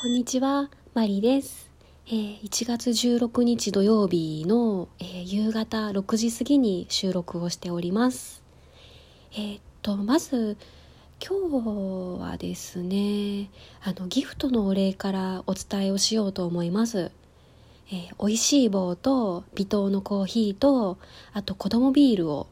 [0.00, 1.72] こんにちは、マリです。
[2.06, 8.44] えー、1月16日土曜日の、えー、夕方6時過ぎに収録をしております。
[9.32, 10.56] えー、っと、まず、
[11.20, 13.50] 今日はですね、
[13.82, 17.10] あの、ギフトのお礼からお伝えをしようと思います。
[17.90, 20.98] えー、美味しい棒と微糖のコーヒーと、
[21.32, 22.46] あと子供ビールを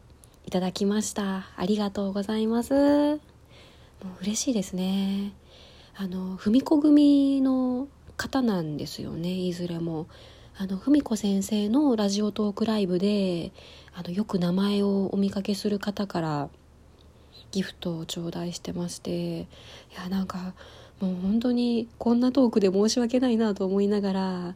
[0.46, 1.46] いただきました。
[1.56, 2.74] ありがとうございます。
[2.74, 5.32] もう嬉しいですね。
[5.98, 10.06] あの文子組の方なんですよねいずれも。
[10.58, 13.52] あの文子先生のラジオトークライブで
[13.94, 16.48] あのよく名前をお見かけする方から
[17.50, 19.46] ギフトを頂戴してましてい
[19.94, 20.54] やなんか
[20.98, 24.54] もう本当にこんなトークで申し訳ないなと思いながらま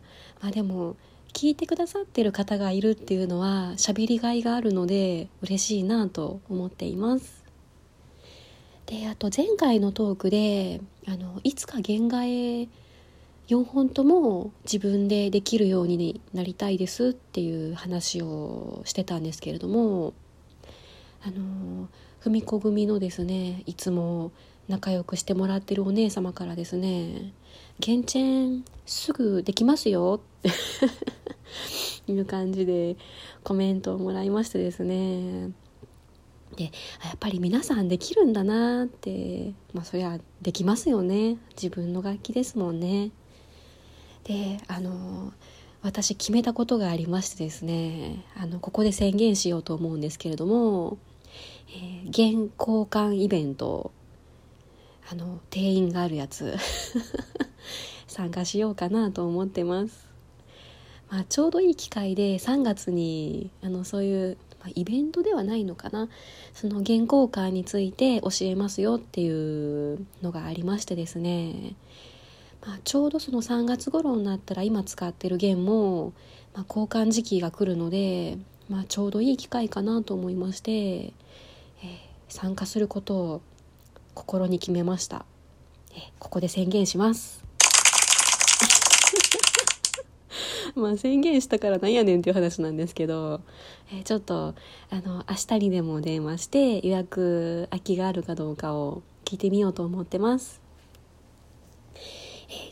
[0.48, 0.96] あでも
[1.34, 7.39] 聞いてくださってる方がいるっていうのは喋りがいがあるので嬉しいなと思っています。
[8.90, 12.66] であと前回のトークであのいつか原画へ
[13.46, 20.12] 4本とも自分でできるようになりたいですっていう話をしてたんですけれども
[21.22, 21.88] あの
[22.20, 24.32] 文子組のですねいつも
[24.68, 27.32] 仲良くしてもらってるお姉様からですね
[27.84, 30.42] 「原チェンすぐできますよ」っ
[32.06, 32.96] ていう感じで
[33.44, 35.52] コメントをもらいましてですね
[36.56, 36.70] でや
[37.14, 41.38] っぱり皆さんできるんだなってまあそりゃできますよね。
[41.50, 43.10] 自分の楽器ですもんね。
[44.24, 45.32] であの
[45.82, 50.98] 私決めたことがありましてですねあのここで宣言しようと思うんですけれども、
[51.68, 53.92] えー、原交換イベント
[55.10, 56.54] あの定員があるやつ
[58.06, 60.06] 参加しようかなと思ってます、
[61.08, 66.08] まあ、ちょうどいい機会で3月にあのそういうまあ、イベントではないのかな。
[66.54, 71.74] その原稿感について教えますよっていうのがありましてですね、
[72.64, 76.12] まあ、ちょうどその3月頃になったら今使ってる弦も、
[76.54, 81.12] まあ、交換時期が来るので、まあ、ちょうどいい機会かなと思いまして、えー、
[82.28, 83.42] 参加することを
[84.14, 85.24] 心に決めました、
[86.18, 87.49] ここで宣言します。
[90.74, 93.40] まあ宣言したからなんやねんっていう話なんですけど、
[93.92, 94.54] えー、ちょっと
[94.90, 100.60] あの明日にでも電話して予約空きがあるかどうかを聞いてみようと思ってます。
[101.94, 101.98] え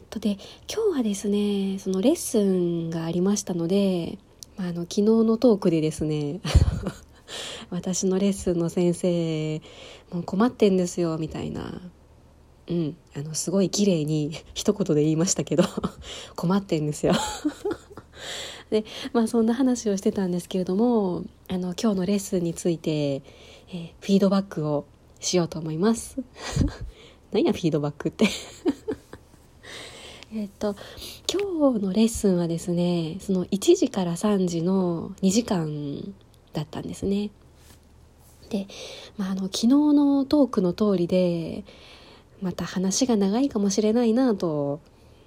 [0.00, 0.38] ー、っとで
[0.72, 4.18] 今日はですねそのレッスンがありましたので、
[4.56, 6.40] まあ、あの昨日のトークでですね
[7.70, 9.60] 私のレッスンの先生
[10.12, 11.80] もう困ってんですよみたいな
[12.68, 15.64] うんあのすごい綺麗に一言で言いましたけど
[16.36, 17.14] 困ってんですよ
[18.70, 24.84] でまあそんな話をしてたんですけれどもあの今日のレッスンについて、えー、フィードバックを
[25.20, 26.16] しようと思います。
[27.32, 28.26] 何やフィードバックって。
[30.32, 30.76] えっと
[31.32, 36.14] 今日のレッスンはですねその1時から3時の2時間
[36.52, 37.30] だったんですね。
[38.50, 38.66] で、
[39.16, 41.64] まあ、あの昨日のトークの通りで
[42.40, 44.80] また話が長いかもしれないなと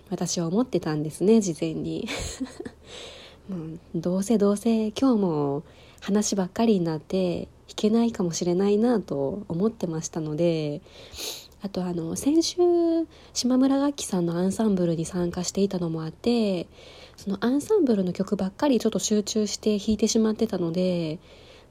[0.09, 2.07] 私は思ってたんですね事前に。
[3.49, 5.63] う、どうせどうせ今日も
[6.01, 10.81] 話ばっかりになって弾けないかもしれないなと思ってましたので
[11.61, 12.57] あとあの先週
[13.33, 16.67] 島村楽器さんのアンサンブルに参加していたのもあって
[17.17, 21.19] そのアンサンブルの曲ばっかりちょっと集中して弾いてしまってたので、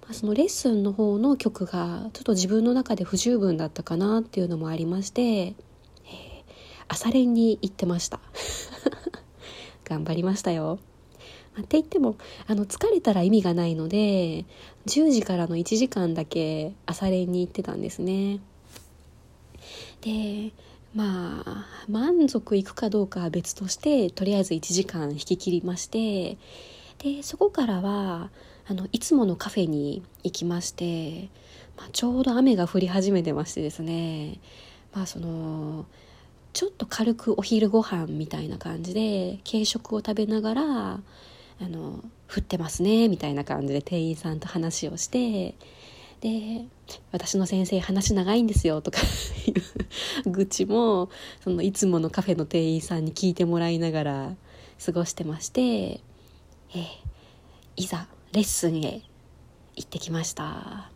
[0.03, 5.55] まあ、そのレッスンの方の曲がちょっと自分の中で不十分だったかなっていうのもありまして、えー、
[6.87, 8.21] 朝練に行ってました。
[9.85, 10.79] 頑張りましたよ。
[11.59, 12.17] って言っても
[12.47, 14.45] あの疲れたら意味がないので
[14.87, 18.41] 10時からの1時間だけ朝練に行ってたんですね。
[20.01, 20.53] で
[20.95, 26.39] まあ満足いくかどうかは別としてとりあえず1時間引き切りまして
[26.99, 28.31] でそこからは
[28.67, 31.29] あのいつものカフェに行きまして、
[31.77, 34.39] まあ、ちょうど雨が降り始めてましてですね。
[34.93, 35.87] まあその
[36.53, 41.01] ちょっと軽くお昼ご飯みたいな感じで軽食を食べながら
[41.63, 42.03] あの
[42.35, 45.55] 降ってますねみたいな感じで店員さんと話をして
[46.21, 46.67] で
[47.13, 48.99] 私の先生話長いんですよとか
[49.47, 51.11] いう 愚痴も
[51.43, 54.37] そのいつものカフェの店員さんに聞いてもらいながら
[54.85, 56.01] 過ごしてまして、え、
[57.77, 59.03] いざレッスンへ
[59.77, 60.91] 行ってきました。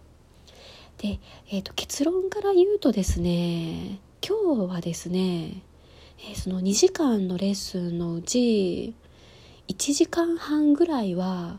[0.99, 1.19] で、
[1.50, 5.62] えーと、結論から言うとですね今日はですね、
[6.19, 8.94] えー、その2時間のレッスンのうち
[9.69, 11.58] 1時間半ぐらいは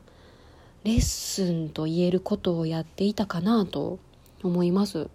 [0.84, 3.98] レッスンと言えることをやっていたかなと
[4.44, 5.10] 思います。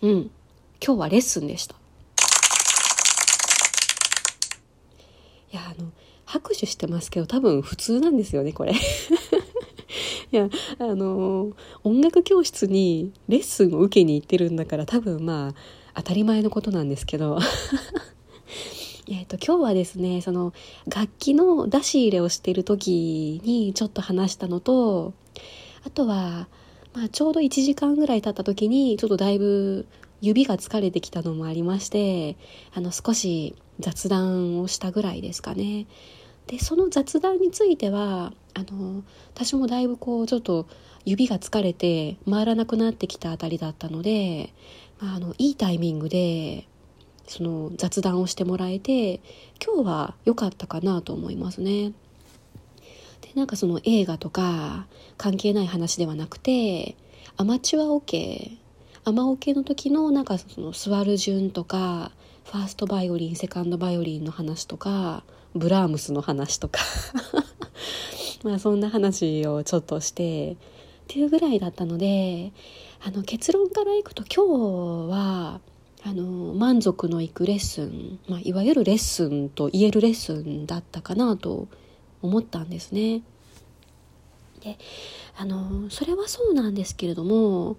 [0.00, 0.30] うん。
[0.84, 1.74] 今日はレッスンでした。
[5.52, 5.90] いや、あの、
[6.24, 8.72] 拍手してますけど多分普通なんですよね、これ。
[10.32, 10.48] いや、
[10.78, 11.52] あの、
[11.82, 15.54] 音楽教室にレッスンを受けに行ってるんだから多分まあ
[15.94, 17.38] 当たり前のことなんですけど
[19.20, 20.52] えと今日はですねその
[20.86, 25.12] 楽器の出し入れをしてる時にちょっと話したのと
[25.84, 26.48] あとは、
[26.94, 29.86] まあ、ちょうど1時間ぐらい経った時にちょっとだいぶ
[30.20, 32.36] 指が疲れてきたのもありまして
[32.74, 35.86] あの少し雑談をしたぐらいですかね。
[36.46, 39.02] でその雑談についてはあの
[39.34, 40.66] 私もだいぶこうちょっと
[41.04, 44.52] 指が疲れて回らなくなってきたあたりだったので、
[45.00, 46.66] まあ、あのいいタイミングで
[47.26, 49.20] その雑談をしてもらえて
[49.64, 51.92] 今日は良かったかなと思いますね。
[53.20, 54.86] でなんかその映画とか
[55.16, 56.96] 関係ない話ではなくて
[57.36, 58.52] アマチュアオケ
[59.04, 62.12] アマオケの時のなんかその座る順とか
[62.44, 65.24] ファーストバイオリンセカンドバイオリンの話とか
[65.54, 66.80] ブラームスの話とか
[68.42, 70.56] まあそんな話をちょっとしてっ
[71.08, 72.52] ていうぐらいだったので
[73.04, 75.60] あの結論からいくと今日は
[76.04, 81.68] あの満足のいくレッスン、まあ、いわゆるレッスンと言えるレッスンだったかなと
[82.22, 83.22] 思ったんですね。
[84.60, 84.78] で
[85.36, 87.76] あのそれはそうなんですけれども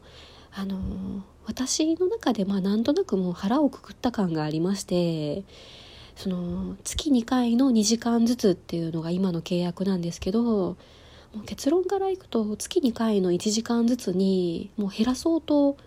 [0.53, 5.43] あの私の中でまあなんとなくもう腹をくくった感がありまして
[6.15, 10.75] その月2回の2時間ずつっていうのが今の契約なんですけども
[11.37, 15.77] う結論からいくと月2回の1時間ずつにもう減らそうと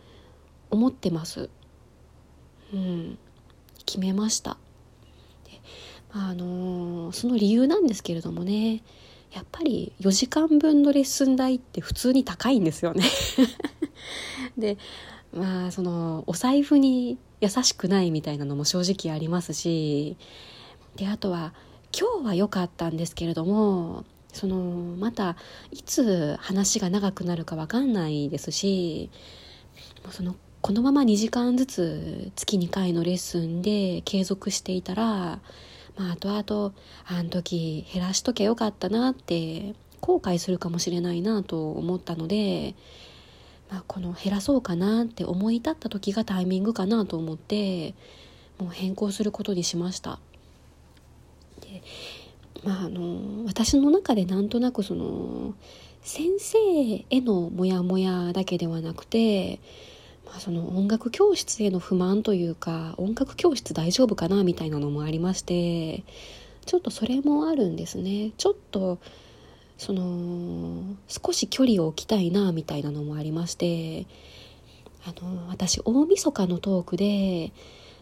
[0.70, 1.48] 思ってます。
[2.76, 3.18] うん、
[3.86, 4.58] 決めました。
[5.44, 5.60] で
[6.12, 8.82] あの、その理由なんですけれどもね
[9.32, 13.04] やっぱり4時間分のレッスン代って普通に高いんですよね
[14.56, 14.78] で
[15.32, 20.16] まあそのお財布に優しくないみたいなのも正直ありますし
[20.96, 21.52] であとは
[21.98, 24.56] 今日は良かったんですけれどもその
[24.98, 25.36] また
[25.70, 29.10] いつ話が長くなるか分かんないですし
[30.10, 35.38] そのこのまま2時間ずつ月2回のレッスンで継続していたら、
[35.96, 36.74] まあ、後々
[37.06, 42.74] あの時減らしときゃよかったなって後悔するかもしれないなと思ったので、
[43.70, 47.94] まあ、この減らそうかなって思い立った時がタイミングかなと思って
[48.58, 50.18] もう変更することにしました。
[51.60, 51.80] で
[52.64, 55.54] まあ、あの私の中でなんとなくその
[56.02, 56.58] 先生
[57.08, 59.60] へのモヤモヤだけではなくて
[60.26, 66.04] まあ、その音楽教室への不満というか音楽教室大丈夫かなみたいなのもありまして
[66.66, 68.32] ちょっとそれもあるんですね。
[68.36, 68.98] ちょっと
[69.78, 74.06] その少し距離を置きたいなみたいなのもありまして
[75.04, 77.52] あの私大晦日のトークで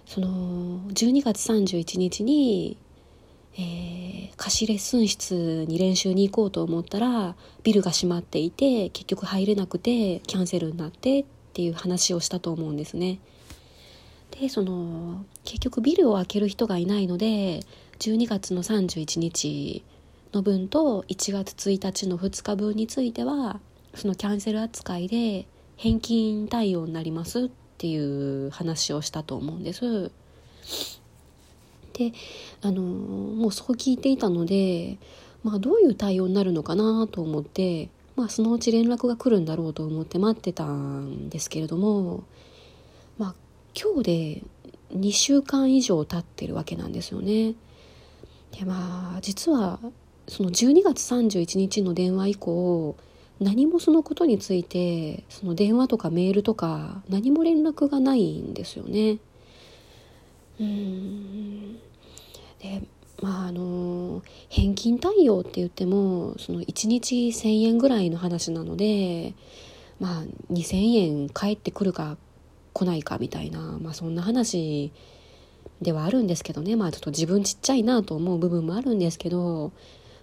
[0.06, 2.78] その12月31日に、
[3.54, 7.34] えー、貸しレッスン室に練習に行こうと思ったら
[7.64, 13.20] ビルが閉まっていて結局入れなくてキャンセルになってっていう話をしたと思うんですね。
[14.40, 17.60] でその結局ビルを開ける人がいないので
[18.00, 19.84] 12月の31日
[20.32, 23.60] の分と1月1日の2日分については
[23.94, 25.46] そのキャンセル扱いで
[25.76, 30.10] 返金対応になりますっていう話をしたと思うんです。
[31.92, 32.12] で
[32.62, 34.98] あのもうそう聞いていたので、
[35.44, 42.24] まあ、どういう対応になるのかなと思ってまあ、そのうち連絡が来るんだろうと思って待ってたんですけれども、
[43.18, 43.34] まあ、
[43.74, 44.42] 今日で
[44.96, 47.54] 2週間以上経ってるわけなんですよね。
[48.52, 49.80] でまあ実は
[50.28, 52.96] その12月31日の電話以降
[53.40, 59.18] 何もそのことについてその電話とかメールとか何も連絡がないんですよね。
[60.60, 61.74] うん
[62.60, 62.82] で
[63.22, 69.34] まああの返金対応って言ってもその1日1,000円ぐらいの話なので
[70.00, 72.16] まあ2,000円返ってくるか
[72.72, 74.92] 来ないかみたいな、まあ、そんな話
[75.80, 76.76] ではあるんですけどね。
[76.76, 79.72] まあちょっと自分ちっちゃいなと思う部分もあるんですけど、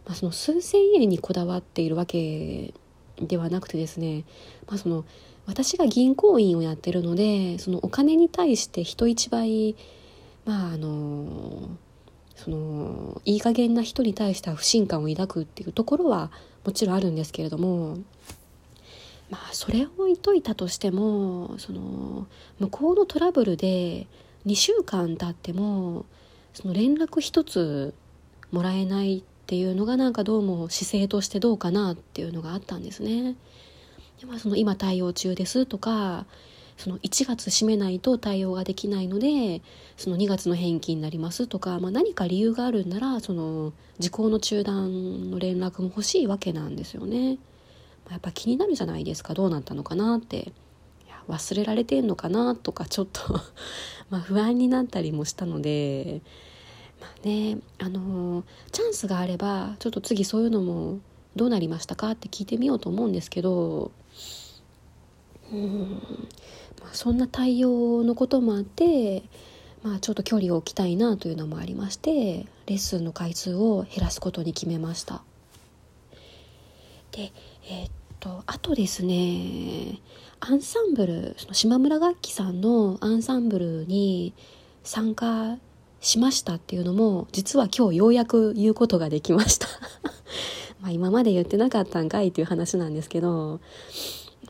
[0.05, 2.73] まあ、その数千円にこだわっているわけ
[3.19, 4.25] ではなくてですね、
[4.67, 5.05] まあ、その
[5.45, 9.75] 私が銀行員をやってるのでそのお金に対して人一倍
[10.45, 11.69] まああの
[12.43, 16.31] そのいい加減な人に対しては不信感を抱くっていうところは
[16.65, 17.99] もちろんあるんですけれども
[19.29, 22.25] まあそれを置いといたとしてもその
[22.59, 24.07] 向こうのトラブルで
[24.47, 26.07] 2週間経っても
[26.55, 27.93] その連絡一つ
[28.51, 33.35] もらえないっていうのがなんかどうも姿勢としてどうかなっていうのがあったんですね。
[34.19, 36.25] でまあ、その今対応中ですとか
[36.81, 39.61] その1月締めないと対応ができないので
[39.97, 47.37] その2月の返金になりますとか、まあ、何か理由があるんならその時効の中断の連絡も欲しいわけなんですよね。
[48.09, 49.35] やっぱ気になるじゃないですか。
[49.35, 50.53] どうなったのかなって。
[51.27, 53.39] 忘れられてんのかなとかちょっと
[54.09, 56.21] ま不安になったりもしたので。
[56.99, 60.99] まあねあのチャンスがあればちょっと次そういうのも
[61.35, 63.91] どうなりましたかって聞いてみようと思うんですけど。
[65.51, 66.27] うん、
[66.93, 69.23] そんな対応のこともあって、
[69.83, 75.21] まあ、ちょっと距離を置きたいなというのもありましてレッスンの回数を減らすことに決めました。
[77.11, 77.33] で
[77.69, 79.99] えー、っとあとですね
[80.39, 84.33] アンサンブルその島村楽器さんのアンサンブルに
[84.83, 85.57] 参加
[85.99, 89.67] しましたっていうのも実は今日ようやく言うことができました
[90.81, 93.59] まあ今まで言ってなかったんかいっていう話なんですけど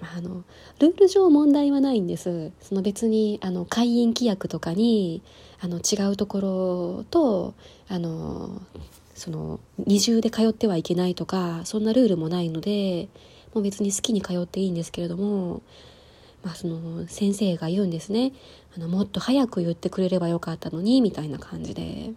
[0.02, 0.44] あの
[0.80, 2.52] ルール上問題はないんです。
[2.62, 5.22] その別にあの会員規約とかに
[5.60, 7.54] あの違うところと
[7.88, 8.62] あの
[9.14, 13.08] その二重で通ってはいけないとかそんなルールもないので
[13.54, 15.62] もう別に好きに通っていいんですけれども、
[16.44, 18.34] まあ、その先生が言うんですね。
[18.76, 22.12] あのもっと早く言ってくれればよかったのにみたいな感じで。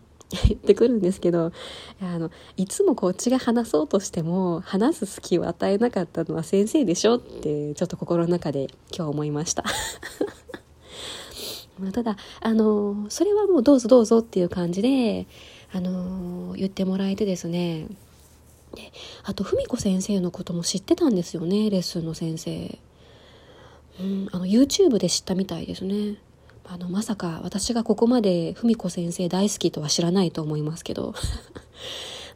[0.48, 1.52] 言ってくるんですけど
[2.00, 9.64] あのいつもこっちが話そうとしても話す隙を与えなかったのは先生でしょってちょっと心の中で今日思いました
[11.78, 15.26] まただあのそれはもうどうぞどうぞっていう感じで
[15.72, 17.86] あの言ってもらえてですね
[18.74, 18.92] で
[19.24, 22.78] あと文子先生のことも知ってたんですよねレッスンの先生。
[24.00, 26.16] うん、あの YouTube で知ったみたいですね。
[26.64, 31.14] あのまさか私がここまで文子先生大好きとは知らないと思いますけど。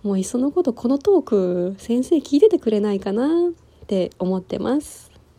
[0.02, 5.07] もういっそのことこのトーク先生聞いててくれないかなって思ってます。